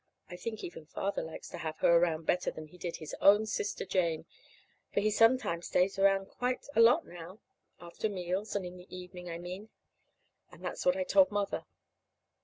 I 0.31 0.35
think 0.35 0.63
even 0.63 0.87
Father 0.87 1.21
likes 1.21 1.47
to 1.49 1.59
have 1.59 1.77
her 1.77 1.95
around 1.95 2.25
better 2.25 2.49
than 2.49 2.65
he 2.69 2.79
did 2.79 2.95
his 2.95 3.15
own 3.21 3.45
sister 3.45 3.85
Jane, 3.85 4.25
for 4.91 4.99
he 4.99 5.11
sometimes 5.11 5.67
stays 5.67 5.99
around 5.99 6.25
quite 6.25 6.65
a 6.75 6.81
lot 6.81 7.05
now 7.05 7.39
after 7.79 8.09
meals, 8.09 8.55
and 8.55 8.65
in 8.65 8.77
the 8.77 8.87
evening, 8.89 9.29
I 9.29 9.37
mean. 9.37 9.69
And 10.51 10.65
that's 10.65 10.87
what 10.87 10.97
I 10.97 11.03
told 11.03 11.29
Mother. 11.29 11.67